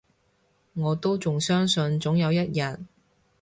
[0.73, 2.85] 我都仲相信，總有一日